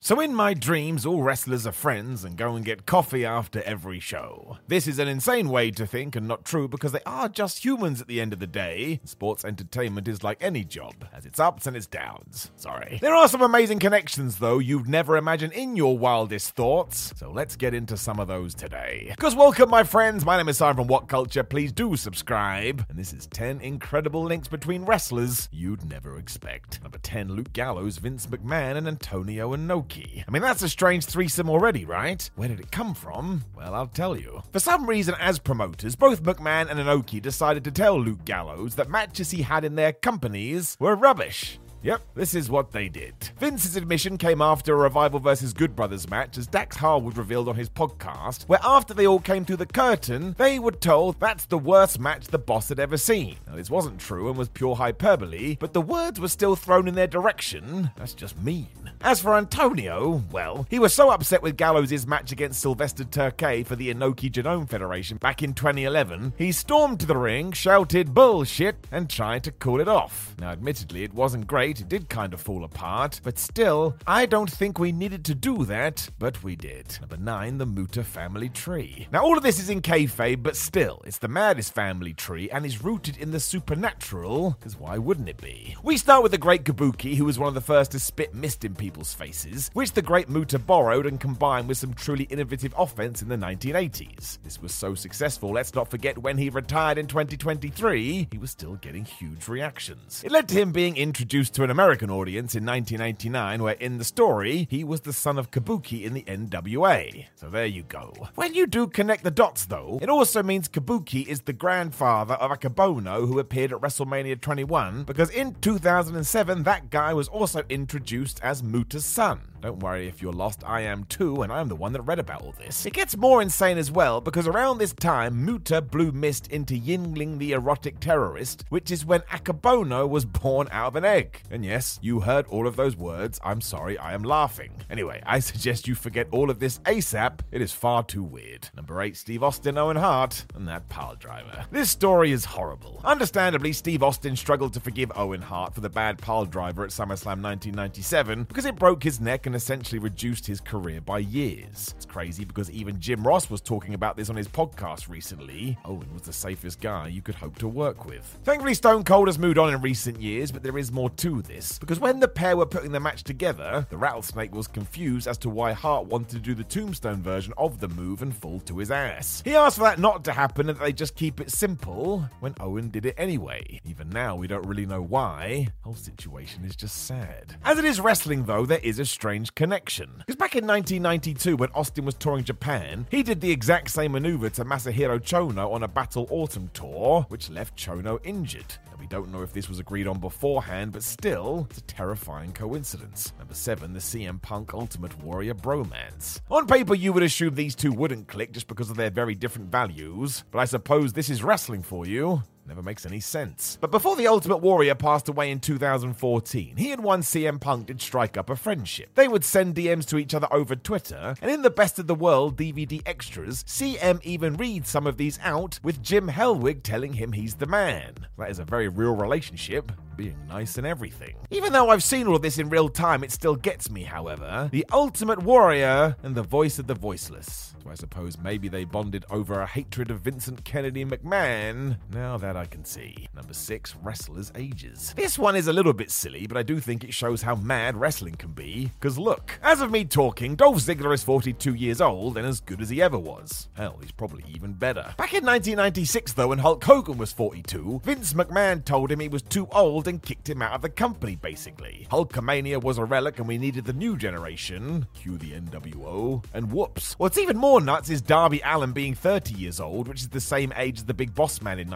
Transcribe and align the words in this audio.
So, 0.00 0.20
in 0.20 0.32
my 0.32 0.54
dreams, 0.54 1.04
all 1.04 1.24
wrestlers 1.24 1.66
are 1.66 1.72
friends 1.72 2.22
and 2.22 2.36
go 2.36 2.54
and 2.54 2.64
get 2.64 2.86
coffee 2.86 3.26
after 3.26 3.60
every 3.64 3.98
show. 3.98 4.56
This 4.68 4.86
is 4.86 5.00
an 5.00 5.08
insane 5.08 5.48
way 5.48 5.72
to 5.72 5.88
think 5.88 6.14
and 6.14 6.28
not 6.28 6.44
true 6.44 6.68
because 6.68 6.92
they 6.92 7.00
are 7.04 7.28
just 7.28 7.64
humans 7.64 8.00
at 8.00 8.06
the 8.06 8.20
end 8.20 8.32
of 8.32 8.38
the 8.38 8.46
day. 8.46 9.00
Sports 9.02 9.44
entertainment 9.44 10.06
is 10.06 10.22
like 10.22 10.38
any 10.40 10.62
job, 10.62 10.94
has 11.12 11.26
its 11.26 11.40
ups 11.40 11.66
and 11.66 11.76
its 11.76 11.88
downs. 11.88 12.52
Sorry. 12.54 13.00
There 13.02 13.12
are 13.12 13.26
some 13.26 13.42
amazing 13.42 13.80
connections, 13.80 14.38
though, 14.38 14.60
you'd 14.60 14.88
never 14.88 15.16
imagine 15.16 15.50
in 15.50 15.74
your 15.74 15.98
wildest 15.98 16.54
thoughts. 16.54 17.12
So, 17.16 17.32
let's 17.32 17.56
get 17.56 17.74
into 17.74 17.96
some 17.96 18.20
of 18.20 18.28
those 18.28 18.54
today. 18.54 19.08
Because, 19.10 19.34
welcome, 19.34 19.68
my 19.68 19.82
friends. 19.82 20.24
My 20.24 20.36
name 20.36 20.48
is 20.48 20.58
Simon 20.58 20.76
from 20.76 20.86
What 20.86 21.08
Culture. 21.08 21.42
Please 21.42 21.72
do 21.72 21.96
subscribe. 21.96 22.86
And 22.88 22.96
this 22.96 23.12
is 23.12 23.26
10 23.26 23.60
incredible 23.62 24.22
links 24.22 24.46
between 24.46 24.84
wrestlers 24.84 25.48
you'd 25.50 25.90
never 25.90 26.18
expect. 26.18 26.80
Number 26.84 26.98
10, 26.98 27.30
Luke 27.30 27.52
Gallows, 27.52 27.98
Vince 27.98 28.28
McMahon, 28.28 28.76
and 28.76 28.86
Antonio 28.86 29.56
Inoki. 29.56 29.87
I 29.96 30.30
mean, 30.30 30.42
that's 30.42 30.62
a 30.62 30.68
strange 30.68 31.06
threesome 31.06 31.48
already, 31.48 31.84
right? 31.84 32.28
Where 32.36 32.48
did 32.48 32.60
it 32.60 32.70
come 32.70 32.94
from? 32.94 33.44
Well, 33.56 33.74
I'll 33.74 33.86
tell 33.86 34.16
you. 34.16 34.42
For 34.52 34.60
some 34.60 34.86
reason, 34.86 35.14
as 35.18 35.38
promoters, 35.38 35.96
both 35.96 36.22
McMahon 36.22 36.70
and 36.70 36.78
Inoki 36.78 37.20
decided 37.20 37.64
to 37.64 37.70
tell 37.70 38.00
Luke 38.00 38.24
Gallows 38.24 38.74
that 38.76 38.90
matches 38.90 39.30
he 39.30 39.42
had 39.42 39.64
in 39.64 39.74
their 39.74 39.92
companies 39.92 40.76
were 40.78 40.94
rubbish. 40.94 41.58
Yep, 41.82 42.02
this 42.14 42.34
is 42.34 42.50
what 42.50 42.72
they 42.72 42.88
did. 42.88 43.14
Vince's 43.38 43.76
admission 43.76 44.18
came 44.18 44.42
after 44.42 44.74
a 44.74 44.76
Revival 44.76 45.20
versus 45.20 45.52
Good 45.52 45.76
Brothers 45.76 46.10
match, 46.10 46.36
as 46.36 46.46
Dax 46.46 46.76
Harwood 46.76 47.16
revealed 47.16 47.48
on 47.48 47.54
his 47.54 47.68
podcast, 47.68 48.44
where 48.44 48.58
after 48.64 48.94
they 48.94 49.06
all 49.06 49.20
came 49.20 49.44
through 49.44 49.56
the 49.56 49.66
curtain, 49.66 50.34
they 50.38 50.58
were 50.58 50.72
told 50.72 51.20
that's 51.20 51.44
the 51.46 51.58
worst 51.58 52.00
match 52.00 52.26
the 52.26 52.38
boss 52.38 52.68
had 52.68 52.80
ever 52.80 52.96
seen. 52.96 53.36
Now, 53.46 53.54
this 53.54 53.70
wasn't 53.70 54.00
true 54.00 54.28
and 54.28 54.36
was 54.36 54.48
pure 54.48 54.74
hyperbole, 54.74 55.56
but 55.60 55.72
the 55.72 55.80
words 55.80 56.18
were 56.18 56.28
still 56.28 56.56
thrown 56.56 56.88
in 56.88 56.94
their 56.94 57.06
direction. 57.06 57.90
That's 57.96 58.14
just 58.14 58.40
mean. 58.42 58.66
As 59.00 59.20
for 59.20 59.36
Antonio, 59.36 60.24
well, 60.32 60.66
he 60.68 60.80
was 60.80 60.92
so 60.92 61.10
upset 61.10 61.42
with 61.42 61.56
Gallows' 61.56 62.06
match 62.06 62.32
against 62.32 62.60
Sylvester 62.60 63.04
Terkay 63.04 63.64
for 63.64 63.76
the 63.76 63.94
Inoki 63.94 64.30
Genome 64.30 64.68
Federation 64.68 65.18
back 65.18 65.42
in 65.42 65.54
2011, 65.54 66.32
he 66.36 66.50
stormed 66.50 66.98
to 67.00 67.06
the 67.06 67.16
ring, 67.16 67.52
shouted 67.52 68.14
bullshit, 68.14 68.86
and 68.90 69.08
tried 69.08 69.44
to 69.44 69.52
cool 69.52 69.80
it 69.80 69.88
off. 69.88 70.34
Now, 70.40 70.50
admittedly, 70.50 71.04
it 71.04 71.14
wasn't 71.14 71.46
great, 71.46 71.67
it 71.68 71.88
did 71.88 72.08
kind 72.08 72.32
of 72.32 72.40
fall 72.40 72.64
apart, 72.64 73.20
but 73.22 73.38
still, 73.38 73.96
I 74.06 74.26
don't 74.26 74.50
think 74.50 74.78
we 74.78 74.92
needed 74.92 75.24
to 75.26 75.34
do 75.34 75.64
that, 75.66 76.08
but 76.18 76.42
we 76.42 76.56
did. 76.56 76.98
Number 77.00 77.16
9, 77.16 77.58
the 77.58 77.66
Muta 77.66 78.02
family 78.02 78.48
tree. 78.48 79.06
Now, 79.12 79.22
all 79.22 79.36
of 79.36 79.42
this 79.42 79.58
is 79.58 79.68
in 79.68 79.82
kayfabe, 79.82 80.42
but 80.42 80.56
still, 80.56 81.02
it's 81.04 81.18
the 81.18 81.28
maddest 81.28 81.74
family 81.74 82.14
tree 82.14 82.48
and 82.50 82.64
is 82.64 82.82
rooted 82.82 83.18
in 83.18 83.30
the 83.30 83.40
supernatural, 83.40 84.56
because 84.58 84.78
why 84.78 84.96
wouldn't 84.98 85.28
it 85.28 85.36
be? 85.42 85.76
We 85.82 85.96
start 85.98 86.22
with 86.22 86.32
the 86.32 86.38
great 86.38 86.64
Kabuki, 86.64 87.16
who 87.16 87.26
was 87.26 87.38
one 87.38 87.48
of 87.48 87.54
the 87.54 87.60
first 87.60 87.90
to 87.92 88.00
spit 88.00 88.34
mist 88.34 88.64
in 88.64 88.74
people's 88.74 89.12
faces, 89.12 89.70
which 89.74 89.92
the 89.92 90.02
great 90.02 90.28
Muta 90.28 90.58
borrowed 90.58 91.06
and 91.06 91.20
combined 91.20 91.68
with 91.68 91.78
some 91.78 91.92
truly 91.92 92.24
innovative 92.24 92.74
offense 92.78 93.20
in 93.20 93.28
the 93.28 93.36
1980s. 93.36 94.38
This 94.42 94.62
was 94.62 94.72
so 94.72 94.94
successful, 94.94 95.50
let's 95.50 95.74
not 95.74 95.90
forget 95.90 96.18
when 96.18 96.38
he 96.38 96.48
retired 96.48 96.98
in 96.98 97.06
2023, 97.06 98.28
he 98.30 98.38
was 98.38 98.50
still 98.50 98.76
getting 98.76 99.04
huge 99.04 99.48
reactions. 99.48 100.22
It 100.24 100.32
led 100.32 100.48
to 100.48 100.54
him 100.54 100.72
being 100.72 100.96
introduced 100.96 101.54
to 101.58 101.64
an 101.64 101.70
American 101.70 102.08
audience 102.08 102.54
in 102.54 102.64
1989, 102.64 103.64
where 103.64 103.74
in 103.74 103.98
the 103.98 104.04
story, 104.04 104.68
he 104.70 104.84
was 104.84 105.00
the 105.00 105.12
son 105.12 105.36
of 105.36 105.50
Kabuki 105.50 106.04
in 106.04 106.14
the 106.14 106.22
NWA. 106.22 107.26
So 107.34 107.50
there 107.50 107.66
you 107.66 107.82
go. 107.82 108.14
When 108.36 108.54
you 108.54 108.64
do 108.64 108.86
connect 108.86 109.24
the 109.24 109.32
dots, 109.32 109.66
though, 109.66 109.98
it 110.00 110.08
also 110.08 110.40
means 110.40 110.68
Kabuki 110.68 111.26
is 111.26 111.40
the 111.40 111.52
grandfather 111.52 112.34
of 112.34 112.52
Akebono, 112.52 113.26
who 113.26 113.40
appeared 113.40 113.72
at 113.72 113.80
WrestleMania 113.80 114.40
21, 114.40 115.02
because 115.02 115.30
in 115.30 115.56
2007, 115.60 116.62
that 116.62 116.90
guy 116.90 117.12
was 117.12 117.26
also 117.26 117.64
introduced 117.68 118.40
as 118.40 118.62
Muta's 118.62 119.04
son. 119.04 119.40
Don't 119.60 119.80
worry 119.80 120.06
if 120.06 120.22
you're 120.22 120.32
lost, 120.32 120.62
I 120.64 120.82
am 120.82 121.02
too, 121.06 121.42
and 121.42 121.52
I'm 121.52 121.66
the 121.66 121.74
one 121.74 121.92
that 121.94 122.02
read 122.02 122.20
about 122.20 122.42
all 122.42 122.54
this. 122.56 122.86
It 122.86 122.92
gets 122.92 123.16
more 123.16 123.42
insane 123.42 123.76
as 123.76 123.90
well, 123.90 124.20
because 124.20 124.46
around 124.46 124.78
this 124.78 124.92
time, 124.92 125.44
Muta 125.44 125.82
blew 125.82 126.12
mist 126.12 126.46
into 126.46 126.74
Yinling 126.74 127.38
the 127.38 127.50
erotic 127.50 127.98
terrorist, 127.98 128.64
which 128.68 128.92
is 128.92 129.04
when 129.04 129.22
Akebono 129.22 130.08
was 130.08 130.24
born 130.24 130.68
out 130.70 130.88
of 130.88 130.96
an 130.96 131.04
egg. 131.04 131.42
And 131.50 131.64
yes, 131.64 131.98
you 132.02 132.20
heard 132.20 132.46
all 132.48 132.66
of 132.66 132.76
those 132.76 132.96
words. 132.96 133.40
I'm 133.42 133.60
sorry, 133.60 133.96
I 133.98 134.14
am 134.14 134.22
laughing. 134.22 134.72
Anyway, 134.90 135.22
I 135.26 135.38
suggest 135.38 135.88
you 135.88 135.94
forget 135.94 136.28
all 136.30 136.50
of 136.50 136.58
this 136.58 136.78
ASAP. 136.80 137.40
It 137.50 137.62
is 137.62 137.72
far 137.72 138.02
too 138.02 138.22
weird. 138.22 138.68
Number 138.76 139.00
8, 139.00 139.16
Steve 139.16 139.42
Austin, 139.42 139.78
Owen 139.78 139.96
Hart, 139.96 140.44
and 140.54 140.68
that 140.68 140.88
pile 140.88 141.16
driver. 141.16 141.64
This 141.70 141.90
story 141.90 142.32
is 142.32 142.44
horrible. 142.44 143.00
Understandably, 143.04 143.72
Steve 143.72 144.02
Austin 144.02 144.36
struggled 144.36 144.74
to 144.74 144.80
forgive 144.80 145.10
Owen 145.16 145.42
Hart 145.42 145.74
for 145.74 145.80
the 145.80 145.88
bad 145.88 146.18
pile 146.18 146.44
driver 146.44 146.84
at 146.84 146.90
SummerSlam 146.90 147.42
1997 147.42 148.44
because 148.44 148.64
it 148.64 148.76
broke 148.76 149.02
his 149.02 149.20
neck 149.20 149.46
and 149.46 149.54
essentially 149.54 149.98
reduced 149.98 150.46
his 150.46 150.60
career 150.60 151.00
by 151.00 151.18
years. 151.18 151.94
It's 151.96 152.06
crazy 152.06 152.44
because 152.44 152.70
even 152.70 153.00
Jim 153.00 153.26
Ross 153.26 153.48
was 153.50 153.60
talking 153.60 153.94
about 153.94 154.16
this 154.16 154.30
on 154.30 154.36
his 154.36 154.48
podcast 154.48 155.08
recently. 155.08 155.78
Owen 155.84 156.12
was 156.12 156.22
the 156.22 156.32
safest 156.32 156.80
guy 156.80 157.08
you 157.08 157.22
could 157.22 157.34
hope 157.34 157.58
to 157.58 157.68
work 157.68 158.04
with. 158.04 158.38
Thankfully, 158.44 158.74
Stone 158.74 159.04
Cold 159.04 159.28
has 159.28 159.38
moved 159.38 159.58
on 159.58 159.72
in 159.72 159.80
recent 159.80 160.20
years, 160.20 160.52
but 160.52 160.62
there 160.62 160.78
is 160.78 160.92
more 160.92 161.10
to 161.10 161.37
this 161.42 161.78
because 161.78 162.00
when 162.00 162.20
the 162.20 162.28
pair 162.28 162.56
were 162.56 162.66
putting 162.66 162.92
the 162.92 163.00
match 163.00 163.24
together, 163.24 163.86
the 163.90 163.96
Rattlesnake 163.96 164.54
was 164.54 164.66
confused 164.66 165.26
as 165.26 165.38
to 165.38 165.50
why 165.50 165.72
Hart 165.72 166.06
wanted 166.06 166.30
to 166.30 166.38
do 166.38 166.54
the 166.54 166.64
Tombstone 166.64 167.22
version 167.22 167.52
of 167.56 167.80
the 167.80 167.88
move 167.88 168.22
and 168.22 168.34
fall 168.34 168.60
to 168.60 168.78
his 168.78 168.90
ass. 168.90 169.42
He 169.44 169.54
asked 169.54 169.78
for 169.78 169.84
that 169.84 169.98
not 169.98 170.24
to 170.24 170.32
happen 170.32 170.68
and 170.68 170.78
that 170.78 170.84
they 170.84 170.92
just 170.92 171.16
keep 171.16 171.40
it 171.40 171.50
simple 171.50 172.28
when 172.40 172.54
Owen 172.60 172.90
did 172.90 173.06
it 173.06 173.14
anyway. 173.18 173.80
Even 173.84 174.10
now, 174.10 174.36
we 174.36 174.46
don't 174.46 174.66
really 174.66 174.86
know 174.86 175.02
why. 175.02 175.68
The 175.68 175.84
whole 175.84 175.94
situation 175.94 176.64
is 176.64 176.76
just 176.76 177.06
sad. 177.06 177.56
As 177.64 177.78
it 177.78 177.84
is 177.84 178.00
wrestling, 178.00 178.44
though, 178.44 178.66
there 178.66 178.80
is 178.82 178.98
a 178.98 179.04
strange 179.04 179.54
connection. 179.54 180.10
Because 180.18 180.36
back 180.36 180.56
in 180.56 180.66
1992, 180.66 181.56
when 181.56 181.70
Austin 181.72 182.04
was 182.04 182.14
touring 182.14 182.44
Japan, 182.44 183.06
he 183.10 183.22
did 183.22 183.40
the 183.40 183.50
exact 183.50 183.90
same 183.90 184.12
maneuver 184.12 184.50
to 184.50 184.64
Masahiro 184.64 185.18
Chono 185.20 185.72
on 185.72 185.82
a 185.82 185.88
Battle 185.88 186.26
Autumn 186.30 186.70
tour, 186.74 187.26
which 187.28 187.50
left 187.50 187.76
Chono 187.76 188.18
injured. 188.24 188.76
Now, 188.86 188.96
we 188.98 189.06
don't 189.06 189.32
know 189.32 189.42
if 189.42 189.52
this 189.52 189.68
was 189.68 189.78
agreed 189.78 190.06
on 190.06 190.18
beforehand, 190.18 190.92
but 190.92 191.02
still, 191.02 191.27
it's 191.28 191.78
a 191.78 191.82
terrifying 191.82 192.52
coincidence. 192.52 193.32
Number 193.38 193.52
7, 193.52 193.92
the 193.92 193.98
CM 193.98 194.40
Punk 194.40 194.72
Ultimate 194.72 195.22
Warrior 195.22 195.54
bromance. 195.54 196.40
On 196.50 196.66
paper, 196.66 196.94
you 196.94 197.12
would 197.12 197.22
assume 197.22 197.54
these 197.54 197.74
two 197.74 197.92
wouldn't 197.92 198.28
click 198.28 198.52
just 198.52 198.66
because 198.66 198.88
of 198.88 198.96
their 198.96 199.10
very 199.10 199.34
different 199.34 199.70
values, 199.70 200.44
but 200.50 200.60
I 200.60 200.64
suppose 200.64 201.12
this 201.12 201.28
is 201.28 201.42
wrestling 201.42 201.82
for 201.82 202.06
you. 202.06 202.42
Never 202.68 202.82
makes 202.82 203.06
any 203.06 203.20
sense. 203.20 203.78
But 203.80 203.90
before 203.90 204.14
the 204.14 204.26
Ultimate 204.26 204.58
Warrior 204.58 204.94
passed 204.94 205.30
away 205.30 205.50
in 205.50 205.58
2014, 205.58 206.76
he 206.76 206.92
and 206.92 207.02
one 207.02 207.22
CM 207.22 207.58
Punk 207.58 207.86
did 207.86 208.02
strike 208.02 208.36
up 208.36 208.50
a 208.50 208.56
friendship. 208.56 209.14
They 209.14 209.26
would 209.26 209.42
send 209.44 209.74
DMs 209.74 210.04
to 210.08 210.18
each 210.18 210.34
other 210.34 210.48
over 210.52 210.76
Twitter, 210.76 211.34
and 211.40 211.50
in 211.50 211.62
the 211.62 211.70
Best 211.70 211.98
of 211.98 212.06
the 212.06 212.14
World 212.14 212.58
DVD 212.58 213.00
extras, 213.06 213.64
CM 213.64 214.22
even 214.22 214.58
reads 214.58 214.90
some 214.90 215.06
of 215.06 215.16
these 215.16 215.38
out 215.42 215.80
with 215.82 216.02
Jim 216.02 216.28
Hellwig 216.28 216.82
telling 216.82 217.14
him 217.14 217.32
he's 217.32 217.54
the 217.54 217.66
man. 217.66 218.14
That 218.36 218.50
is 218.50 218.58
a 218.58 218.64
very 218.64 218.88
real 218.88 219.16
relationship 219.16 219.90
being 220.18 220.36
nice 220.48 220.76
and 220.76 220.86
everything. 220.86 221.36
Even 221.50 221.72
though 221.72 221.90
I've 221.90 222.02
seen 222.02 222.26
all 222.26 222.36
of 222.36 222.42
this 222.42 222.58
in 222.58 222.68
real 222.68 222.88
time, 222.88 223.22
it 223.22 223.30
still 223.30 223.54
gets 223.54 223.88
me, 223.88 224.02
however. 224.02 224.68
The 224.70 224.84
Ultimate 224.92 225.42
Warrior 225.42 226.16
and 226.22 226.34
the 226.34 226.42
voice 226.42 226.78
of 226.78 226.88
the 226.88 226.94
voiceless. 226.94 227.76
So 227.82 227.90
I 227.90 227.94
suppose 227.94 228.36
maybe 228.36 228.68
they 228.68 228.84
bonded 228.84 229.24
over 229.30 229.60
a 229.60 229.66
hatred 229.66 230.10
of 230.10 230.20
Vincent 230.20 230.64
Kennedy 230.64 231.04
McMahon. 231.04 231.98
Now 232.12 232.36
that 232.36 232.56
I 232.58 232.66
can 232.66 232.84
see. 232.84 233.28
Number 233.34 233.54
6, 233.54 233.96
wrestlers' 234.02 234.52
ages. 234.56 235.14
This 235.16 235.38
one 235.38 235.56
is 235.56 235.68
a 235.68 235.72
little 235.72 235.92
bit 235.92 236.10
silly, 236.10 236.46
but 236.46 236.56
I 236.56 236.62
do 236.62 236.80
think 236.80 237.04
it 237.04 237.14
shows 237.14 237.42
how 237.42 237.54
mad 237.54 237.96
wrestling 237.96 238.34
can 238.34 238.52
be. 238.52 238.90
Because 238.98 239.18
look, 239.18 239.58
as 239.62 239.80
of 239.80 239.90
me 239.90 240.04
talking, 240.04 240.56
Dolph 240.56 240.78
Ziggler 240.78 241.14
is 241.14 241.22
42 241.22 241.74
years 241.74 242.00
old 242.00 242.36
and 242.36 242.46
as 242.46 242.60
good 242.60 242.80
as 242.80 242.90
he 242.90 243.00
ever 243.00 243.18
was. 243.18 243.68
Hell, 243.74 243.98
he's 244.00 244.12
probably 244.12 244.44
even 244.48 244.72
better. 244.72 245.14
Back 245.16 245.34
in 245.34 245.44
1996, 245.44 246.32
though, 246.32 246.48
when 246.48 246.58
Hulk 246.58 246.82
Hogan 246.82 247.16
was 247.16 247.32
42, 247.32 248.02
Vince 248.04 248.32
McMahon 248.32 248.84
told 248.84 249.10
him 249.10 249.20
he 249.20 249.28
was 249.28 249.42
too 249.42 249.68
old 249.72 250.08
and 250.08 250.22
kicked 250.22 250.48
him 250.48 250.60
out 250.60 250.72
of 250.72 250.82
the 250.82 250.90
company, 250.90 251.36
basically. 251.36 252.06
Hulkamania 252.10 252.82
was 252.82 252.98
a 252.98 253.04
relic 253.04 253.38
and 253.38 253.46
we 253.46 253.58
needed 253.58 253.84
the 253.84 253.92
new 253.92 254.16
generation. 254.16 255.06
Cue 255.14 255.38
the 255.38 255.52
NWO. 255.52 256.44
And 256.52 256.72
whoops. 256.72 257.14
What's 257.18 257.38
even 257.38 257.56
more 257.56 257.80
nuts 257.80 258.10
is 258.10 258.20
Darby 258.20 258.60
Allin 258.64 258.92
being 258.92 259.14
30 259.14 259.54
years 259.54 259.80
old, 259.80 260.08
which 260.08 260.22
is 260.22 260.28
the 260.28 260.40
same 260.40 260.72
age 260.76 260.98
as 260.98 261.04
the 261.04 261.14
Big 261.14 261.34
Boss 261.34 261.62
Man 261.62 261.78
in 261.78 261.88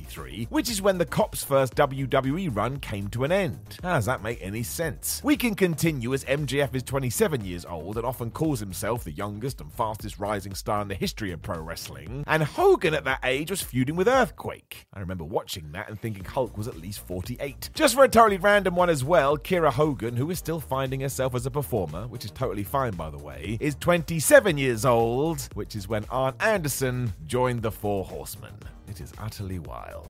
1993, 0.00 0.46
which 0.50 0.70
is 0.70 0.82
when 0.82 0.98
the 0.98 1.04
Cop's 1.04 1.42
first 1.42 1.74
WWE 1.74 2.54
run 2.54 2.78
came 2.78 3.08
to 3.08 3.24
an 3.24 3.32
end. 3.32 3.78
How 3.82 3.94
does 3.94 4.06
that 4.06 4.22
make 4.22 4.38
any 4.40 4.62
sense? 4.62 5.20
We 5.22 5.36
can 5.36 5.54
continue 5.54 6.14
as 6.14 6.24
MJF 6.24 6.74
is 6.74 6.82
27 6.82 7.44
years 7.44 7.64
old 7.64 7.96
and 7.96 8.06
often 8.06 8.30
calls 8.30 8.60
himself 8.60 9.04
the 9.04 9.12
youngest 9.12 9.60
and 9.60 9.72
fastest 9.72 10.18
rising 10.18 10.54
star 10.54 10.82
in 10.82 10.88
the 10.88 10.94
history 10.94 11.32
of 11.32 11.42
pro 11.42 11.60
wrestling, 11.60 12.24
and 12.26 12.42
Hogan 12.42 12.94
at 12.94 13.04
that 13.04 13.20
age 13.24 13.50
was 13.50 13.62
feuding 13.62 13.96
with 13.96 14.08
Earthquake. 14.08 14.86
I 14.92 15.00
remember 15.00 15.24
watching 15.24 15.72
that 15.72 15.88
and 15.88 16.00
thinking 16.00 16.24
Hulk 16.24 16.56
was 16.56 16.68
at 16.68 16.76
least 16.76 17.06
48. 17.06 17.70
Just 17.74 17.94
for 17.94 18.04
a 18.04 18.08
totally 18.08 18.38
random 18.38 18.74
one 18.74 18.90
as 18.90 19.04
well, 19.04 19.36
Kiera 19.36 19.72
Hogan, 19.72 20.16
who 20.16 20.30
is 20.30 20.38
still 20.38 20.60
finding 20.60 21.00
herself 21.00 21.34
as 21.34 21.46
a 21.46 21.50
performer, 21.50 22.06
which 22.06 22.24
is 22.24 22.30
totally 22.30 22.64
fine 22.64 22.92
by 22.92 23.10
the 23.10 23.18
way, 23.18 23.58
is 23.60 23.76
27 23.76 24.58
years 24.58 24.84
old, 24.84 25.48
which 25.54 25.76
is 25.76 25.88
when 25.88 26.04
Arn 26.10 26.34
Anderson 26.40 27.12
joined 27.26 27.62
the 27.62 27.70
Four 27.70 28.04
Horsemen. 28.04 28.54
It 28.90 29.00
is 29.00 29.12
utterly 29.18 29.60
wild. 29.60 30.08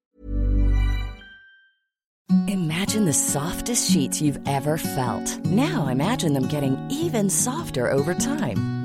Imagine 2.49 3.05
the 3.05 3.13
softest 3.13 3.91
sheets 3.91 4.23
you've 4.23 4.41
ever 4.47 4.79
felt. 4.79 5.45
Now 5.45 5.89
imagine 5.89 6.33
them 6.33 6.49
getting 6.49 6.79
even 6.91 7.29
softer 7.29 7.91
over 7.91 8.15
time. 8.15 8.80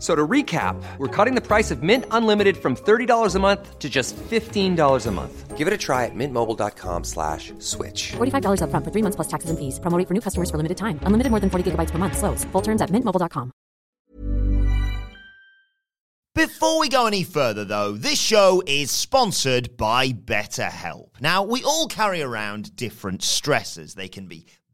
So 0.00 0.14
to 0.14 0.26
recap, 0.26 0.82
we're 0.96 1.14
cutting 1.14 1.34
the 1.34 1.46
price 1.46 1.70
of 1.70 1.82
Mint 1.82 2.06
Unlimited 2.10 2.56
from 2.56 2.74
$30 2.74 3.34
a 3.34 3.38
month 3.38 3.78
to 3.78 3.90
just 3.90 4.16
$15 4.16 5.06
a 5.06 5.10
month. 5.10 5.58
Give 5.58 5.68
it 5.68 5.74
a 5.74 5.78
try 5.78 6.06
at 6.06 6.14
mintmobile.com 6.14 7.04
slash 7.04 7.52
switch. 7.58 8.12
$45 8.12 8.62
upfront 8.62 8.84
for 8.84 8.90
three 8.92 9.02
months 9.02 9.16
plus 9.16 9.28
taxes 9.28 9.50
and 9.50 9.58
fees. 9.58 9.78
Promo 9.78 9.98
rate 9.98 10.08
for 10.08 10.14
new 10.14 10.22
customers 10.22 10.50
for 10.50 10.56
limited 10.56 10.78
time. 10.78 10.98
Unlimited 11.02 11.30
more 11.30 11.40
than 11.40 11.50
40 11.50 11.72
gigabytes 11.72 11.90
per 11.90 11.98
month. 11.98 12.16
Slows. 12.16 12.44
Full 12.44 12.62
terms 12.62 12.80
at 12.80 12.88
mintmobile.com. 12.88 13.52
Before 16.34 16.78
we 16.78 16.88
go 16.88 17.06
any 17.06 17.24
further, 17.24 17.66
though, 17.66 17.92
this 17.92 18.18
show 18.18 18.62
is 18.64 18.90
sponsored 18.90 19.76
by 19.76 20.12
BetterHelp. 20.12 21.20
Now, 21.20 21.42
we 21.42 21.62
all 21.64 21.88
carry 21.88 22.22
around 22.22 22.74
different 22.76 23.20
stressors. 23.20 23.94
They 23.94 24.08
can 24.08 24.26
be 24.28 24.46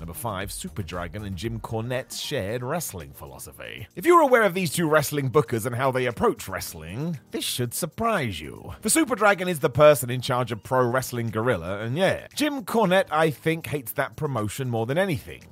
Number 0.00 0.14
5, 0.14 0.52
Super 0.52 0.82
Dragon 0.82 1.24
and 1.24 1.36
Jim 1.36 1.60
Cornette's 1.60 2.20
shared 2.20 2.62
wrestling 2.62 3.12
philosophy. 3.12 3.88
If 3.96 4.06
you're 4.06 4.20
aware 4.20 4.42
of 4.42 4.54
these 4.54 4.72
two 4.72 4.88
wrestling 4.88 5.30
bookers 5.30 5.66
and 5.66 5.74
how 5.74 5.90
they 5.90 6.06
approach 6.06 6.48
wrestling, 6.48 7.18
this 7.30 7.44
should 7.44 7.74
surprise 7.74 8.40
you. 8.40 8.72
For 8.80 8.88
Super 8.88 9.14
Dragon 9.14 9.48
is 9.48 9.60
the 9.60 9.70
person 9.70 10.10
in 10.10 10.20
charge 10.20 10.52
of 10.52 10.62
Pro 10.62 10.86
Wrestling 10.86 11.30
Gorilla, 11.30 11.80
and 11.80 11.96
yeah, 11.96 12.26
Jim 12.34 12.64
Cornette, 12.64 13.08
I 13.10 13.30
think, 13.30 13.66
hates 13.66 13.92
that 13.92 14.16
promotion 14.16 14.70
more 14.70 14.86
than 14.86 14.98
anything. 14.98 15.44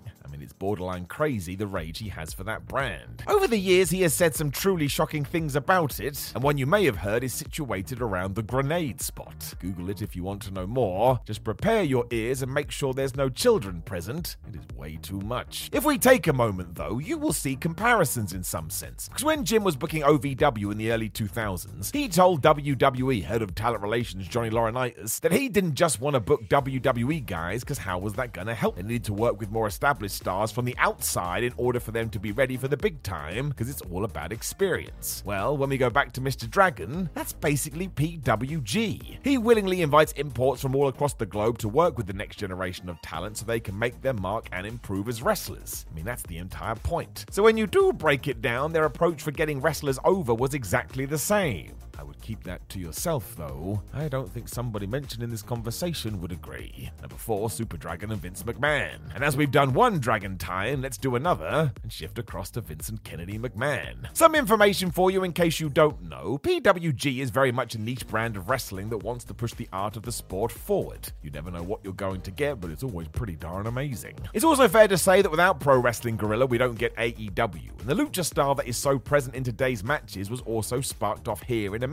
It's 0.51 0.59
borderline 0.59 1.07
crazy 1.07 1.55
the 1.55 1.69
rage 1.69 2.01
he 2.01 2.09
has 2.09 2.35
for 2.35 2.43
that 2.43 2.67
brand. 2.67 3.23
Over 3.29 3.47
the 3.47 3.57
years, 3.57 3.89
he 3.91 4.03
has 4.03 4.13
said 4.13 4.35
some 4.35 4.51
truly 4.51 4.89
shocking 4.89 5.25
things 5.25 5.55
about 5.55 6.01
it, 6.01 6.33
and 6.35 6.43
one 6.43 6.59
you 6.59 6.67
may 6.67 6.85
have 6.87 6.97
heard 6.97 7.23
is 7.23 7.33
situated 7.33 8.03
around 8.03 8.35
the 8.35 8.43
grenade 8.43 9.01
spot. 9.01 9.55
Google 9.61 9.91
it 9.91 10.03
if 10.03 10.17
you 10.17 10.25
want 10.25 10.43
to 10.43 10.51
know 10.51 10.67
more. 10.67 11.21
Just 11.25 11.45
prepare 11.45 11.85
your 11.85 12.05
ears 12.11 12.43
and 12.43 12.53
make 12.53 12.73
sure 12.73 12.93
there's 12.93 13.15
no 13.15 13.29
children 13.29 13.81
present. 13.83 14.39
It 14.49 14.57
is 14.57 14.77
way 14.77 14.97
too 15.01 15.21
much. 15.21 15.71
If 15.73 15.85
we 15.85 15.99
take 15.99 16.27
a 16.27 16.33
moment, 16.33 16.75
though, 16.75 16.99
you 16.99 17.17
will 17.17 17.33
see 17.33 17.55
comparisons 17.55 18.33
in 18.33 18.43
some 18.43 18.71
sense. 18.71 19.09
Because 19.09 19.23
when 19.23 19.45
Jim 19.45 19.63
was 19.63 19.77
booking 19.77 20.03
OVW 20.03 20.73
in 20.73 20.79
the 20.79 20.91
early 20.91 21.11
2000s, 21.11 21.95
he 21.95 22.09
told 22.09 22.43
WWE 22.43 23.23
head 23.23 23.43
of 23.43 23.55
talent 23.55 23.85
relations 23.85 24.27
Johnny 24.27 24.51
Laurinaitis 24.51 25.21
that 25.21 25.31
he 25.31 25.49
didn't 25.49 25.75
just 25.75 26.01
want 26.01 26.15
to 26.15 26.21
book 26.21 26.49
WWE 26.49 27.25
guys, 27.25 27.61
because 27.61 27.79
how 27.79 28.01
was 28.01 28.15
that 28.15 28.33
going 28.33 28.49
to 28.49 28.55
help? 28.55 28.75
They 28.75 28.83
needed 28.83 29.05
to 29.05 29.15
work 29.15 29.39
with 29.39 29.53
more 29.53 29.69
established 29.69 30.17
stars 30.17 30.40
from 30.49 30.65
the 30.65 30.75
outside 30.79 31.43
in 31.43 31.53
order 31.57 31.81
for 31.81 31.91
them 31.91 32.09
to 32.11 32.19
be 32.19 32.33
ready 32.33 32.57
for 32.57 32.69
the 32.69 32.77
big 32.77 33.03
time, 33.03 33.51
because 33.51 33.69
it's 33.69 33.83
all 33.83 34.05
about 34.05 34.33
experience. 34.33 35.23
Well, 35.27 35.57
when 35.57 35.69
we 35.69 35.77
go 35.77 35.91
back 35.91 36.13
to 36.13 36.21
Mr. 36.21 36.49
Dragon, 36.49 37.11
that's 37.15 37.33
basically 37.33 37.89
PWG. 37.89 39.19
He 39.23 39.39
willingly 39.39 39.83
invites 39.83 40.13
imports 40.13 40.63
from 40.63 40.75
all 40.75 40.89
across 40.89 41.15
the 41.15 41.27
globe 41.27 41.59
to 41.59 41.69
work 41.69 41.97
with 41.97 42.07
the 42.07 42.13
next 42.13 42.37
generation 42.37 42.89
of 42.89 43.03
talent 43.03 43.37
so 43.37 43.45
they 43.45 43.61
can 43.61 43.79
make 43.79 44.01
their 44.01 44.15
mark 44.15 44.49
and 44.53 44.67
improve 44.67 45.09
as 45.09 45.23
wrestlers. 45.23 45.85
I 45.91 45.95
mean, 45.95 46.05
that's 46.05 46.23
the 46.23 46.39
entire 46.39 46.77
point. 46.77 47.27
So 47.31 47.43
when 47.43 47.57
you 47.57 47.67
do 47.67 47.93
break 47.93 48.29
it 48.29 48.41
down, 48.41 48.73
their 48.73 48.85
approach 48.85 49.23
for 49.23 49.33
getting 49.33 49.61
wrestlers 49.61 49.99
over 50.05 50.33
was 50.33 50.55
exactly 50.55 51.05
the 51.07 51.19
same. 51.19 51.75
I 52.01 52.03
would 52.03 52.23
keep 52.23 52.45
that 52.45 52.67
to 52.71 52.79
yourself, 52.79 53.35
though. 53.37 53.83
I 53.93 54.09
don't 54.09 54.33
think 54.33 54.49
somebody 54.49 54.87
mentioned 54.87 55.23
in 55.23 55.29
this 55.29 55.43
conversation 55.43 56.19
would 56.23 56.33
agree. 56.33 56.89
Number 57.03 57.17
four, 57.17 57.51
Super 57.51 57.77
Dragon 57.77 58.11
and 58.11 58.23
Vince 58.23 58.43
McMahon. 58.43 59.15
And 59.15 59.23
as 59.23 59.37
we've 59.37 59.51
done 59.51 59.75
one 59.75 59.99
Dragon 59.99 60.39
tie-in, 60.39 60.81
let's 60.81 60.97
do 60.97 61.15
another 61.15 61.75
and 61.83 61.93
shift 61.93 62.19
across 62.19 62.49
to 62.53 62.63
Vincent 62.63 63.05
Kennedy 63.05 63.39
McMahon. 63.39 64.17
Some 64.17 64.35
information 64.35 64.91
for 64.91 65.11
you 65.11 65.25
in 65.25 65.35
case 65.35 65.61
you 65.61 65.69
don't 65.69 66.09
know. 66.09 66.39
PWG 66.39 67.19
is 67.19 67.29
very 67.29 67.53
much 67.53 67.75
a 67.75 67.79
niche 67.79 68.07
brand 68.07 68.35
of 68.35 68.49
wrestling 68.49 68.89
that 68.89 69.05
wants 69.05 69.27
to 69.27 69.35
push 69.35 69.53
the 69.53 69.69
art 69.71 69.99
of 69.99 70.03
the 70.03 70.13
sport 70.13 70.51
forward. 70.51 71.13
You 71.23 71.31
never 71.31 71.51
know 71.51 71.63
what 71.63 71.81
you're 71.85 71.93
going 71.93 72.23
to 72.23 72.31
get, 72.31 72.63
but 72.63 72.71
it's 72.71 72.83
always 72.83 73.09
pretty 73.09 73.37
darn 73.37 73.67
amazing. 73.67 74.17
It's 74.33 74.45
also 74.45 74.69
fair 74.69 74.89
to 74.89 74.97
say 74.97 75.21
that 75.21 75.31
without 75.31 75.61
Pro 75.61 75.79
Wrestling 75.79 76.17
Gorilla, 76.17 76.47
we 76.47 76.57
don't 76.57 76.79
get 76.79 76.97
AEW. 76.97 77.79
And 77.81 77.89
the 77.91 77.95
lucha 77.95 78.25
style 78.25 78.55
that 78.55 78.67
is 78.67 78.79
so 78.79 78.99
present 78.99 79.35
in 79.35 79.45
today's 79.45 79.85
matches 79.85 80.31
was 80.31 80.41
also 80.43 80.81
sparked 80.81 81.29
off 81.29 81.43
here 81.43 81.77
in 81.77 81.83
America. 81.83 81.90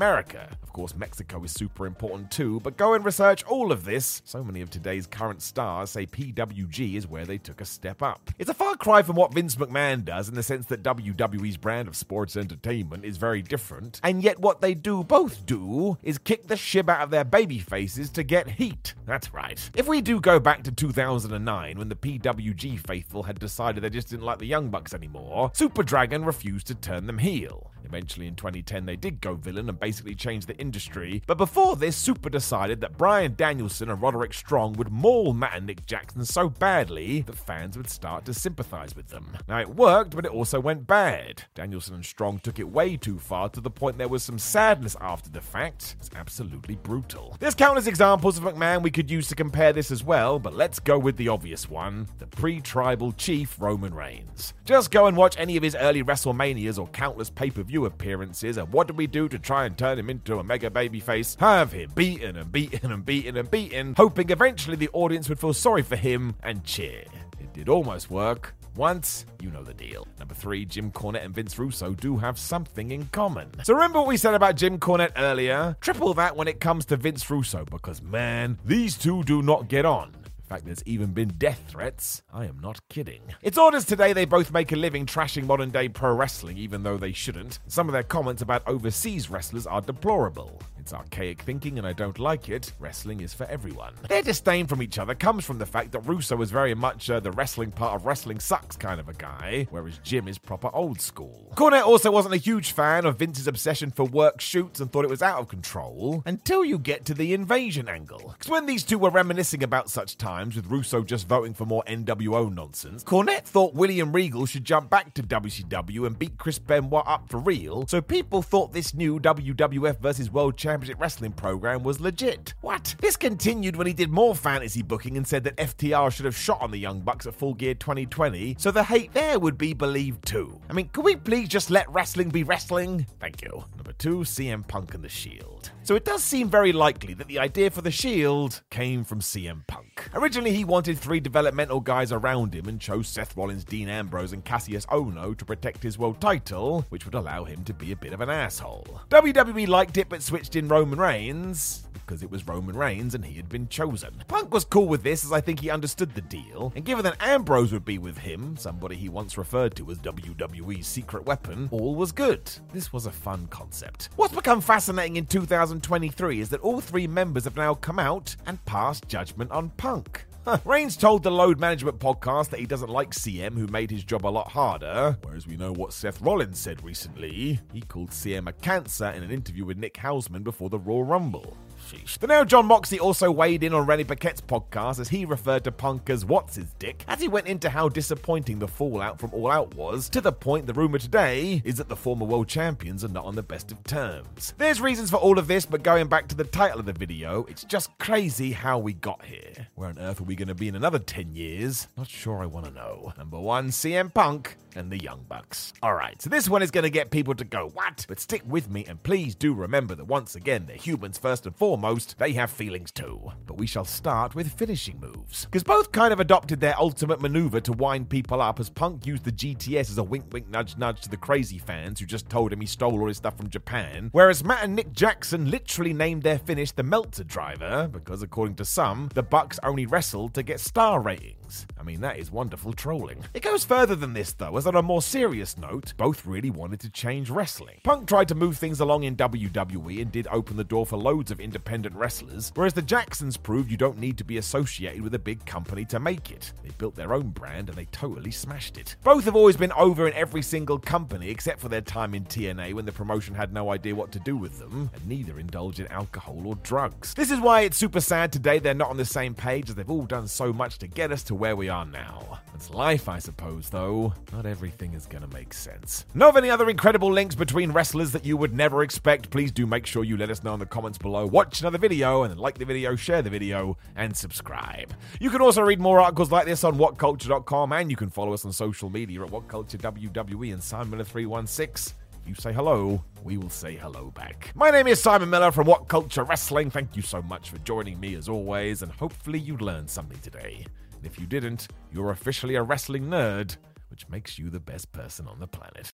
Of 0.62 0.74
course, 0.74 0.96
Mexico 0.96 1.44
is 1.44 1.52
super 1.52 1.88
important 1.88 2.30
too, 2.30 2.60
but 2.60 2.78
go 2.78 2.94
and 2.94 3.04
research 3.04 3.44
all 3.46 3.72
of 3.72 3.84
this. 3.84 4.22
So 4.26 4.44
many 4.44 4.62
of 4.62 4.70
today's 4.70 5.08
current 5.08 5.42
stars 5.42 5.90
say 5.90 6.06
PWG 6.06 6.96
is 6.96 7.08
where 7.08 7.26
they 7.26 7.40
took 7.40 7.62
a 7.62 7.66
step 7.66 8.04
up. 8.04 8.30
It's 8.38 8.50
a 8.50 8.54
far 8.54 8.76
cry 8.76 9.02
from 9.02 9.16
what 9.16 9.34
Vince 9.34 9.56
McMahon 9.56 10.06
does 10.06 10.30
in 10.30 10.36
the 10.36 10.44
sense 10.44 10.68
that 10.68 10.84
WWE's 10.84 11.58
brand 11.58 11.88
of 11.88 11.96
sports 11.96 12.38
entertainment 12.38 13.06
is 13.06 13.18
very 13.18 13.42
different, 13.42 14.00
and 14.04 14.24
yet 14.24 14.40
what 14.40 14.62
they 14.62 14.76
do 14.76 15.04
both 15.04 15.46
do 15.48 15.98
is 16.04 16.20
kick 16.20 16.46
the 16.46 16.56
shib 16.56 16.90
out 16.90 17.02
of 17.02 17.10
their 17.10 17.26
baby 17.26 17.58
faces 17.58 18.12
to 18.12 18.22
get 18.22 18.48
heat. 18.48 18.94
That's 19.08 19.34
right. 19.34 19.68
If 19.76 19.88
we 19.88 20.02
do 20.02 20.20
go 20.20 20.40
back 20.40 20.62
to 20.64 20.72
2009 20.72 21.78
when 21.78 21.90
the 21.90 21.96
PWG 21.96 22.86
faithful 22.86 23.24
had 23.24 23.40
decided 23.40 23.84
they 23.84 23.90
just 23.90 24.10
didn't 24.10 24.26
like 24.26 24.38
the 24.38 24.46
Young 24.46 24.70
Bucks 24.70 24.94
anymore, 24.94 25.50
Super 25.56 25.82
Dragon 25.82 26.24
refused 26.24 26.68
to 26.68 26.76
turn 26.76 27.08
them 27.08 27.18
heel. 27.18 27.72
Eventually, 27.84 28.28
in 28.28 28.36
2010, 28.36 28.86
they 28.86 28.98
did 28.98 29.22
go 29.22 29.36
villain 29.36 29.70
and 29.70 29.80
basically 29.88 30.16
changed 30.16 30.50
the 30.50 30.58
industry. 30.58 31.24
But 31.28 31.38
before 31.38 31.78
this, 31.78 31.96
Super 31.96 32.30
decided 32.30 32.82
that 32.82 32.98
Bryan 32.98 33.36
Danielson 33.38 33.90
and 33.90 34.02
Roderick 34.02 34.34
Strong 34.34 34.74
would 34.74 34.92
maul 34.92 35.32
Matt 35.32 35.56
and 35.56 35.66
Nick 35.66 35.86
Jackson 35.86 36.26
so 36.26 36.50
badly 36.50 37.22
that 37.22 37.38
fans 37.38 37.78
would 37.78 37.90
start 37.90 38.26
to 38.26 38.34
sympathize 38.34 38.98
with 38.98 39.08
them. 39.08 39.38
Now, 39.48 39.62
it 39.62 39.70
worked, 39.70 40.14
but 40.14 40.26
it 40.26 40.34
also 40.34 40.60
went 40.60 40.88
bad. 40.88 41.44
Danielson 41.56 41.96
and 41.96 42.06
Strong 42.06 42.40
took 42.40 42.60
it 42.60 42.68
way 42.68 42.98
too 42.98 43.18
far 43.18 43.48
to 43.48 43.62
the 43.62 43.70
point 43.70 43.98
there 43.98 44.10
was 44.10 44.24
some 44.24 44.38
sadness 44.38 44.98
after 45.00 45.30
the 45.30 45.40
fact. 45.40 45.96
It's 46.00 46.10
absolutely 46.14 46.76
brutal. 46.76 47.38
There's 47.40 47.56
countless 47.56 47.88
examples 47.88 48.38
of 48.38 48.44
McMahon 48.44 48.82
we 48.82 48.92
could 48.92 49.10
use 49.10 49.30
to 49.30 49.36
compare 49.36 49.72
this 49.72 49.90
as 49.90 50.04
well, 50.04 50.38
but 50.38 50.54
let's 50.54 50.82
go 50.82 51.00
with 51.00 51.16
the 51.16 51.30
obvious 51.30 51.70
one 51.70 52.10
the 52.20 52.28
pre 52.28 52.60
tribal 52.60 53.14
chief 53.14 53.56
Roman 53.58 53.94
Reigns. 53.94 54.54
Just 54.66 54.92
go 54.92 55.06
and 55.06 55.16
watch 55.16 55.38
any 55.40 55.56
of 55.56 55.64
his 55.64 55.76
early 55.76 56.04
WrestleManias 56.04 56.78
or 56.78 56.90
countless 56.90 57.30
pay 57.30 57.52
per 57.52 57.64
view 57.64 57.86
appearances, 57.86 58.58
and 58.58 58.70
what 58.74 58.88
did 58.88 58.98
we 58.98 59.08
do 59.08 59.30
to 59.30 59.40
try 59.40 59.66
and 59.66 59.77
turn 59.78 60.00
him 60.00 60.10
into 60.10 60.40
a 60.40 60.44
mega 60.44 60.70
baby 60.70 61.00
face, 61.00 61.36
Have 61.40 61.72
him 61.72 61.92
beaten 61.96 62.36
and 62.36 62.52
beaten 62.52 62.92
and 62.92 63.06
beaten 63.06 63.38
and 63.38 63.50
beaten, 63.50 63.94
hoping 63.96 64.30
eventually 64.30 64.76
the 64.76 64.90
audience 64.94 65.30
would 65.30 65.40
feel 65.40 65.54
sorry 65.54 65.84
for 65.84 65.96
him 65.96 66.36
and 66.44 66.64
cheer. 66.64 67.04
It 67.40 67.54
did 67.54 67.70
almost 67.70 68.10
work. 68.10 68.54
Once, 68.76 69.26
you 69.42 69.50
know 69.50 69.64
the 69.64 69.74
deal. 69.74 70.08
Number 70.20 70.36
three, 70.36 70.64
Jim 70.64 70.92
Cornette 70.92 71.26
and 71.26 71.34
Vince 71.34 71.58
Russo 71.58 71.94
do 71.94 72.18
have 72.18 72.38
something 72.38 72.92
in 72.92 73.08
common. 73.08 73.50
So 73.64 73.74
remember 73.74 74.00
what 74.00 74.08
we 74.08 74.18
said 74.18 74.36
about 74.36 74.56
Jim 74.56 74.78
Cornette 74.78 75.14
earlier? 75.18 75.76
Triple 75.82 76.14
that 76.14 76.36
when 76.36 76.48
it 76.48 76.60
comes 76.60 76.86
to 76.88 76.96
Vince 76.96 77.28
Russo, 77.30 77.66
because 77.66 78.04
man, 78.04 78.60
these 78.64 78.96
two 78.96 79.24
do 79.24 79.42
not 79.42 79.68
get 79.68 79.86
on. 79.86 80.12
Fact, 80.48 80.66
there's 80.66 80.84
even 80.86 81.08
been 81.12 81.34
death 81.38 81.62
threats. 81.68 82.22
I 82.34 82.46
am 82.46 82.60
not 82.60 82.80
kidding. 82.88 83.22
It's 83.42 83.58
orders 83.58 83.84
today 83.84 84.14
they 84.14 84.24
both 84.24 84.54
make 84.54 84.72
a 84.72 84.78
living 84.78 85.06
trashing 85.06 85.46
modern 85.46 85.72
day 85.72 85.90
pro 85.90 86.14
wrestling, 86.14 86.58
even 86.58 86.84
though 86.84 86.96
they 86.96 87.12
shouldn't. 87.12 87.60
Some 87.68 87.90
of 87.90 87.94
their 87.94 88.04
comments 88.04 88.42
about 88.42 88.66
overseas 88.66 89.30
wrestlers 89.30 89.68
are 89.68 89.82
deplorable. 89.82 90.62
It's 90.88 90.94
archaic 90.94 91.42
thinking 91.42 91.78
and 91.78 91.86
I 91.86 91.92
don't 91.92 92.18
like 92.18 92.48
it. 92.48 92.72
Wrestling 92.80 93.20
is 93.20 93.34
for 93.34 93.44
everyone. 93.48 93.94
Their 94.08 94.22
disdain 94.22 94.68
from 94.68 94.82
each 94.82 94.98
other 94.98 95.16
comes 95.16 95.44
from 95.44 95.58
the 95.58 95.66
fact 95.66 95.92
that 95.92 96.00
Russo 96.00 96.42
is 96.42 96.50
very 96.50 96.74
much 96.74 97.10
uh, 97.10 97.20
the 97.20 97.34
wrestling 97.34 97.72
part 97.72 97.96
of 97.96 98.06
wrestling 98.06 98.40
sucks 98.40 98.78
kind 98.78 99.02
of 99.02 99.10
a 99.10 99.14
guy, 99.14 99.68
whereas 99.70 100.00
Jim 100.02 100.30
is 100.30 100.38
proper 100.38 100.70
old 100.74 101.02
school. 101.02 101.52
Cornette 101.58 101.86
also 101.86 102.10
wasn't 102.10 102.36
a 102.36 102.38
huge 102.38 102.72
fan 102.72 103.06
of 103.06 103.20
Vince's 103.20 103.48
obsession 103.48 103.92
for 103.92 104.06
work 104.06 104.40
shoots 104.40 104.80
and 104.80 104.90
thought 104.90 105.04
it 105.04 105.10
was 105.10 105.22
out 105.22 105.40
of 105.40 105.50
control 105.50 106.24
until 106.26 106.64
you 106.64 106.80
get 106.80 107.04
to 107.04 107.14
the 107.14 107.34
invasion 107.34 107.90
angle. 107.90 108.34
Because 108.38 108.50
when 108.50 108.66
these 108.66 108.86
two 108.86 108.98
were 108.98 109.10
reminiscing 109.10 109.64
about 109.64 109.90
such 109.90 110.16
times, 110.16 110.56
with 110.56 110.68
Russo 110.68 111.04
just 111.04 111.28
voting 111.28 111.54
for 111.54 111.66
more 111.66 111.84
NWO 111.86 112.50
nonsense, 112.54 113.04
Cornette 113.04 113.44
thought 113.44 113.74
William 113.74 114.14
Regal 114.14 114.46
should 114.46 114.64
jump 114.64 114.90
back 114.90 115.14
to 115.16 115.22
WCW 115.22 116.08
and 116.08 116.18
beat 116.18 116.38
Chris 116.38 116.60
Benoit 116.60 117.04
up 117.06 117.28
for 117.28 117.40
real, 117.40 117.86
so 117.88 118.00
people 118.00 118.42
thought 118.42 118.72
this 118.72 118.94
new 118.94 119.20
WWF 119.20 120.00
versus 120.00 120.32
World 120.32 120.56
Championship 120.78 121.02
Wrestling 121.02 121.32
program 121.32 121.82
was 121.82 122.00
legit. 122.00 122.54
What? 122.62 122.94
This 123.00 123.18
continued 123.18 123.76
when 123.76 123.88
he 123.88 123.94
did 123.94 124.12
more 124.12 124.36
fantasy 124.36 124.84
booking 124.84 125.18
and 125.18 125.28
said 125.28 125.44
that 125.46 125.58
FTR 125.58 126.12
should 126.12 126.26
have 126.26 126.38
shot 126.38 126.62
on 126.62 126.70
the 126.70 126.78
Young 126.78 127.00
Bucks 127.00 127.26
at 127.26 127.34
Full 127.34 127.56
Gear 127.56 127.74
2020, 127.74 128.58
so 128.60 128.70
the 128.70 128.84
hate 128.84 129.12
there 129.12 129.40
would 129.40 129.58
be 129.58 129.74
believed 129.74 130.24
too. 130.28 130.62
I 130.70 130.74
mean, 130.74 130.90
could 130.90 131.04
we 131.04 131.16
please 131.16 131.50
just 131.50 131.72
let 131.72 131.90
wrestling 131.90 132.30
be 132.30 132.44
wrestling? 132.44 133.08
Thank 133.20 133.42
you. 133.42 133.66
Number 133.76 133.94
two, 133.94 134.18
CM 134.18 134.68
Punk 134.68 134.94
and 134.94 135.04
the 135.04 135.10
Shield. 135.10 135.72
So 135.82 135.96
it 135.96 136.06
does 136.06 136.22
seem 136.22 136.50
very 136.50 136.74
likely 136.74 137.14
that 137.14 137.28
the 137.28 137.40
idea 137.40 137.72
for 137.72 137.82
the 137.82 137.92
Shield 137.92 138.62
came 138.70 139.04
from 139.06 139.22
CM 139.22 139.66
Punk. 139.68 140.10
Originally, 140.14 140.52
he 140.52 140.66
wanted 140.66 141.00
three 141.00 141.22
developmental 141.22 141.80
guys 141.80 142.12
around 142.12 142.54
him 142.54 142.68
and 142.68 142.80
chose 142.80 143.08
Seth 143.08 143.36
Rollins, 143.38 143.64
Dean 143.64 143.88
Ambrose, 143.88 144.34
and 144.34 144.44
Cassius 144.44 144.86
Ohno 144.88 145.36
to 145.38 145.46
protect 145.46 145.82
his 145.82 145.98
world 145.98 146.20
title, 146.20 146.86
which 146.90 147.06
would 147.06 147.16
allow 147.16 147.46
him 147.46 147.64
to 147.64 147.74
be 147.74 147.94
a 147.94 147.96
bit 147.96 148.14
of 148.14 148.20
an 148.20 148.30
asshole. 148.30 149.00
WWE 149.10 149.68
liked 149.70 149.98
it 149.98 150.10
but 150.10 150.22
switched 150.22 150.58
in 150.58 150.67
Roman 150.68 151.00
Reigns 151.00 151.88
because 152.08 152.24
it 152.24 152.32
was 152.32 152.48
Roman 152.48 152.76
Reigns 152.76 153.14
and 153.14 153.26
he 153.26 153.36
had 153.36 153.50
been 153.50 153.68
chosen. 153.68 154.24
Punk 154.30 154.54
was 154.54 154.64
cool 154.64 154.88
with 154.88 155.04
this 155.04 155.26
as 155.26 155.34
I 155.34 155.42
think 155.42 155.60
he 155.60 155.70
understood 155.70 156.16
the 156.16 156.22
deal, 156.22 156.72
and 156.76 156.86
given 156.86 157.04
that 157.04 157.22
Ambrose 157.22 157.74
would 157.74 157.84
be 157.84 157.98
with 157.98 158.18
him, 158.18 158.56
somebody 158.56 158.96
he 158.96 159.10
once 159.10 159.38
referred 159.38 159.76
to 159.76 159.92
as 159.92 160.00
WWE's 160.00 160.88
secret 160.88 161.26
weapon, 161.26 161.68
all 161.72 161.96
was 161.96 162.14
good. 162.14 162.50
This 162.72 162.94
was 162.94 163.06
a 163.06 163.12
fun 163.12 163.48
concept. 163.48 164.10
What's 164.16 164.34
become 164.34 164.62
fascinating 164.62 165.18
in 165.18 165.26
2023 165.26 166.40
is 166.40 166.50
that 166.50 166.62
all 166.62 166.80
three 166.80 167.08
members 167.08 167.44
have 167.44 167.58
now 167.58 167.74
come 167.74 168.00
out 168.00 168.36
and 168.46 168.64
passed 168.66 169.08
judgment 169.10 169.52
on 169.52 169.70
Punk. 169.72 170.26
Reigns 170.66 170.96
told 170.96 171.24
the 171.24 171.32
Load 171.32 171.60
Management 171.60 172.00
podcast 172.00 172.50
that 172.50 172.60
he 172.60 172.66
doesn't 172.66 172.90
like 172.90 173.12
CM, 173.12 173.54
who 173.54 173.68
made 173.68 173.92
his 173.92 174.04
job 174.04 174.26
a 174.26 174.30
lot 174.30 174.50
harder. 174.50 175.18
Whereas 175.24 175.46
we 175.46 175.58
know 175.58 175.74
what 175.74 175.94
Seth 175.94 176.22
Rollins 176.22 176.60
said 176.60 176.84
recently. 176.84 177.60
He 177.74 177.82
called 177.82 178.12
CM 178.12 178.48
a 178.48 178.54
cancer 178.54 179.10
in 179.10 179.24
an 179.24 179.32
interview 179.32 179.66
with 179.66 179.78
Nick 179.78 179.96
Hausman 179.96 180.44
before 180.44 180.70
the 180.70 180.80
Royal 180.80 181.04
Rumble. 181.04 181.58
Sheesh. 181.88 182.18
The 182.20 182.28
now 182.28 182.44
Jon 182.44 182.66
Moxley 182.66 183.00
also 183.00 183.32
weighed 183.32 183.64
in 183.64 183.74
on 183.74 183.86
Renee 183.86 184.04
Paquette's 184.04 184.42
podcast 184.42 185.00
as 185.00 185.08
he 185.08 185.24
referred 185.24 185.64
to 185.64 185.72
Punk 185.72 186.10
as 186.10 186.26
what's 186.26 186.56
his 186.56 186.74
dick, 186.80 187.06
as 187.08 187.22
he 187.22 187.30
went 187.30 187.48
into 187.48 187.70
how 187.70 187.88
disappointing 187.88 188.60
the 188.60 188.68
fallout 188.68 189.20
from 189.20 189.34
All 189.34 189.50
Out 189.50 189.74
was, 189.76 190.10
to 190.10 190.20
the 190.20 190.34
point 190.34 190.68
the 190.68 190.74
rumour 190.74 191.00
today 191.00 191.62
is 191.64 191.76
that 191.76 191.88
the 191.88 191.96
former 191.96 192.26
world 192.26 192.50
champions 192.50 193.06
are 193.06 193.10
not 193.10 193.26
on 193.26 193.36
the 193.36 193.44
best 193.44 193.72
of 193.72 193.82
terms. 193.84 194.54
There's 194.58 194.82
reasons 194.82 195.10
for 195.10 195.18
all 195.18 195.40
of 195.40 195.48
this, 195.48 195.66
but 195.66 195.82
going 195.84 196.08
back 196.08 196.28
to 196.28 196.36
the 196.36 196.44
title 196.44 196.80
of 196.80 196.86
the 196.86 196.94
video, 196.94 197.46
it's 197.46 197.64
just 197.64 197.98
crazy 198.00 198.52
how 198.52 198.80
we 198.80 198.94
got 198.94 199.24
here. 199.24 199.68
Where 199.76 199.90
on 199.90 199.98
earth 199.98 200.20
are 200.20 200.26
we 200.26 200.36
going 200.36 200.50
to 200.50 200.56
be 200.56 200.68
in 200.68 200.76
another 200.76 201.00
10 201.00 201.36
years? 201.36 201.88
Not 201.96 202.10
sure 202.10 202.42
I 202.42 202.48
want 202.48 202.66
to 202.66 202.74
know. 202.74 203.14
Number 203.18 203.40
one, 203.40 203.70
CM 203.70 204.14
Punk 204.14 204.58
and 204.76 204.92
the 204.92 205.02
Young 205.02 205.26
Bucks. 205.28 205.74
Alright, 205.84 206.22
so 206.22 206.30
this 206.30 206.50
one 206.50 206.62
is 206.62 206.72
going 206.72 206.84
to 206.84 206.90
get 206.90 207.10
people 207.10 207.34
to 207.36 207.46
go, 207.46 207.70
what? 207.74 208.06
But 208.08 208.20
stick 208.20 208.44
with 208.46 208.70
me 208.70 208.86
and 208.86 209.02
please 209.02 209.34
do 209.34 209.54
remember 209.54 209.96
that 209.96 210.06
once 210.06 210.36
again, 210.36 210.66
they're 210.68 210.76
humans 210.76 211.18
first 211.18 211.46
and 211.46 211.56
foremost, 211.56 211.77
they 212.18 212.34
have 212.34 212.52
feelings 212.52 212.92
too. 212.92 213.32
But 213.46 213.58
we 213.58 213.68
shall 213.68 213.86
start 213.86 214.36
with 214.36 214.52
finishing 214.54 215.00
moves. 215.00 215.46
Because 215.46 215.64
both 215.64 215.92
kind 215.92 216.14
of 216.14 216.20
adopted 216.20 216.60
their 216.60 216.78
ultimate 216.80 217.22
maneuver 217.22 217.60
to 217.62 217.74
wind 217.74 218.10
people 218.10 218.42
up 218.42 218.60
as 218.60 218.70
Punk 218.70 219.06
used 219.06 219.24
the 219.24 219.32
GTS 219.32 219.90
as 219.90 219.98
a 219.98 220.04
wink 220.04 220.26
wink 220.32 220.50
nudge 220.50 220.78
nudge 220.78 221.02
to 221.02 221.10
the 221.10 221.18
crazy 221.18 221.58
fans 221.58 222.00
who 222.00 222.06
just 222.06 222.30
told 222.30 222.52
him 222.52 222.62
he 222.62 222.68
stole 222.68 223.00
all 223.00 223.08
his 223.08 223.18
stuff 223.18 223.38
from 223.38 223.50
Japan, 223.50 224.10
whereas 224.12 224.44
Matt 224.44 224.64
and 224.64 224.76
Nick 224.76 224.92
Jackson 224.92 225.50
literally 225.50 225.94
named 225.94 226.24
their 226.24 226.40
finish 226.40 226.72
the 226.72 226.84
Meltzer 226.84 227.24
Driver, 227.24 227.90
because 227.92 228.22
according 228.22 228.56
to 228.56 228.66
some, 228.66 229.10
the 229.14 229.24
Bucks 229.24 229.60
only 229.64 229.86
wrestled 229.86 230.34
to 230.34 230.44
get 230.44 230.60
star 230.60 231.00
ratings. 231.00 231.47
I 231.80 231.84
mean, 231.84 232.02
that 232.02 232.18
is 232.18 232.32
wonderful 232.32 232.74
trolling. 232.74 233.24
It 233.34 233.44
goes 233.44 233.64
further 233.64 233.96
than 233.96 234.14
this 234.14 234.34
though, 234.34 234.58
as 234.58 234.68
on 234.68 234.76
a 234.76 234.82
more 234.82 235.02
serious 235.02 235.58
note, 235.58 235.94
both 235.98 236.26
really 236.26 236.50
wanted 236.50 236.80
to 236.82 236.90
change 236.90 237.30
wrestling. 237.30 237.80
Punk 237.84 238.08
tried 238.08 238.28
to 238.30 238.36
move 238.36 238.58
things 238.58 238.80
along 238.80 239.04
in 239.04 239.16
WWE 239.16 240.02
and 240.02 240.12
did 240.12 240.28
open 240.32 240.58
the 240.58 240.64
door 240.64 240.86
for 240.86 240.98
loads 240.98 241.32
of 241.32 241.40
independent 241.40 241.96
wrestlers, 241.96 242.52
whereas 242.56 242.74
the 242.74 242.82
Jacksons 242.82 243.38
proved 243.38 243.72
you 243.72 243.78
don't 243.78 243.98
need 243.98 244.18
to 244.18 244.24
be 244.24 244.38
associated 244.38 245.02
with 245.02 245.14
a 245.14 245.20
big 245.20 245.46
company 245.46 245.86
to 245.86 246.00
make 246.00 246.32
it. 246.32 246.52
They 246.64 246.72
built 246.78 246.96
their 246.96 247.14
own 247.14 247.30
brand 247.30 247.70
and 247.70 247.78
they 247.78 247.86
totally 247.86 248.32
smashed 248.32 248.78
it. 248.78 248.96
Both 249.04 249.26
have 249.26 249.36
always 249.36 249.58
been 249.58 249.72
over 249.74 250.08
in 250.08 250.14
every 250.14 250.42
single 250.42 250.80
company 250.80 251.30
except 251.30 251.60
for 251.60 251.70
their 251.70 251.82
time 251.82 252.14
in 252.14 252.26
TNA 252.26 252.74
when 252.74 252.86
the 252.86 252.92
promotion 252.92 253.36
had 253.36 253.54
no 253.54 253.72
idea 253.72 253.96
what 253.96 254.12
to 254.12 254.20
do 254.20 254.36
with 254.36 254.60
them, 254.60 254.90
and 254.94 255.08
neither 255.08 255.40
indulged 255.40 255.80
in 255.80 255.88
alcohol 255.88 256.42
or 256.46 256.56
drugs. 256.56 257.14
This 257.14 257.32
is 257.32 257.40
why 257.40 257.62
it's 257.62 257.78
super 257.78 258.02
sad 258.02 258.32
today 258.32 258.60
they're 258.60 258.74
not 258.74 258.90
on 258.90 258.98
the 258.98 259.06
same 259.06 259.34
page 259.34 259.70
as 259.70 259.76
they've 259.76 259.90
all 259.90 260.06
done 260.06 260.28
so 260.28 260.52
much 260.52 260.78
to 260.80 260.88
get 260.88 261.12
us 261.12 261.24
to 261.24 261.36
where 261.38 261.56
we 261.56 261.70
are 261.70 261.86
now. 261.86 262.40
It's 262.54 262.72
life, 262.72 263.08
I 263.08 263.20
suppose, 263.20 263.70
though. 263.70 264.14
Not 264.34 264.46
everything 264.46 264.94
is 264.94 265.06
gonna 265.06 265.28
make 265.28 265.54
sense. 265.54 266.06
Know 266.14 266.30
of 266.30 266.38
any 266.38 266.50
other 266.50 266.70
incredible 266.70 267.12
links 267.12 267.36
between 267.36 267.72
wrestlers 267.72 268.12
that 268.12 268.26
you 268.26 268.36
would 268.36 268.54
never 268.54 268.84
expect? 268.84 269.30
Please 269.30 269.52
do 269.52 269.68
make 269.68 269.86
sure 269.86 270.04
you 270.04 270.18
let 270.18 270.32
us 270.32 270.44
know 270.44 270.56
in 270.56 270.60
the 270.60 270.66
comments 270.66 270.98
below. 270.98 271.26
Watch 271.28 271.62
another 271.62 271.78
video 271.78 272.24
and 272.24 272.40
like 272.40 272.58
the 272.58 272.66
video, 272.66 272.96
share 272.96 273.22
the 273.22 273.30
video, 273.30 273.78
and 273.96 274.18
subscribe. 274.18 274.94
You 275.20 275.30
can 275.30 275.42
also 275.42 275.62
read 275.62 275.80
more 275.80 276.00
articles 276.00 276.32
like 276.32 276.46
this 276.46 276.64
on 276.64 276.78
whatculture.com 276.78 277.72
and 277.72 277.92
you 277.92 277.96
can 277.96 278.10
follow 278.10 278.34
us 278.34 278.44
on 278.44 278.52
social 278.52 278.90
media 278.90 279.24
at 279.24 279.30
whatculturewwe 279.30 280.52
and 280.52 280.64
Simon 280.64 281.04
316 281.04 281.94
you 282.28 282.36
say 282.36 282.52
hello, 282.52 283.02
we 283.24 283.38
will 283.38 283.50
say 283.50 283.76
hello 283.76 284.12
back. 284.12 284.52
My 284.54 284.70
name 284.70 284.88
is 284.88 285.02
Simon 285.02 285.30
Miller 285.30 285.50
from 285.50 285.66
What 285.66 285.88
Culture 285.88 286.24
Wrestling. 286.24 286.70
Thank 286.70 286.98
you 286.98 287.02
so 287.02 287.22
much 287.22 287.50
for 287.50 287.58
joining 287.60 288.00
me 288.02 288.16
as 288.16 288.28
always, 288.28 288.82
and 288.82 288.92
hopefully 288.92 289.40
you 289.40 289.56
learned 289.58 289.90
something 289.90 290.20
today. 290.20 290.66
And 290.98 291.06
if 291.06 291.20
you 291.20 291.28
didn't, 291.28 291.68
you're 291.92 292.12
officially 292.12 292.56
a 292.56 292.64
wrestling 292.64 293.06
nerd, 293.06 293.58
which 293.90 294.10
makes 294.10 294.38
you 294.40 294.50
the 294.50 294.60
best 294.60 294.92
person 294.92 295.28
on 295.28 295.40
the 295.40 295.48
planet. 295.48 295.90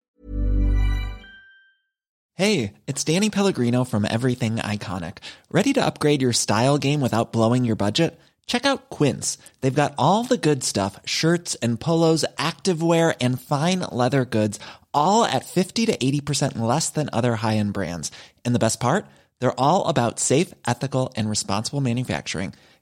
Hey, 2.35 2.73
it's 2.87 3.03
Danny 3.03 3.29
Pellegrino 3.29 3.83
from 3.83 4.05
Everything 4.09 4.55
Iconic. 4.55 5.17
Ready 5.51 5.71
to 5.73 5.85
upgrade 5.85 6.21
your 6.21 6.33
style 6.33 6.79
game 6.79 6.99
without 6.99 7.31
blowing 7.31 7.63
your 7.63 7.75
budget? 7.75 8.19
Check 8.47 8.65
out 8.65 8.89
Quince. 8.89 9.37
They've 9.61 9.73
got 9.73 9.93
all 9.97 10.23
the 10.23 10.37
good 10.37 10.63
stuff 10.63 10.99
shirts 11.05 11.55
and 11.55 11.79
polos, 11.79 12.25
activewear, 12.37 13.15
and 13.21 13.39
fine 13.39 13.81
leather 13.81 14.25
goods, 14.25 14.59
all 14.93 15.25
at 15.25 15.45
50 15.45 15.85
to 15.85 15.97
80% 15.97 16.57
less 16.57 16.89
than 16.89 17.09
other 17.13 17.35
high 17.35 17.57
end 17.57 17.73
brands. 17.73 18.11
And 18.43 18.55
the 18.55 18.59
best 18.59 18.79
part? 18.79 19.05
They're 19.39 19.59
all 19.59 19.87
about 19.87 20.19
safe, 20.19 20.53
ethical, 20.65 21.13
and 21.15 21.29
responsible 21.29 21.81
manufacturing. 21.81 22.53